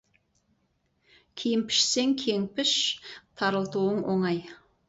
Киім 1.41 1.61
пішсең, 1.73 2.17
кең 2.25 2.49
піш, 2.61 2.75
тарылтуың 3.43 4.05
оңай. 4.17 4.43